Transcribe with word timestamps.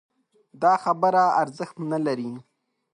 دا 0.61 0.73
خبره 0.83 1.23
ارزښت 1.41 1.75
نه 1.91 1.99
لري 2.05 2.31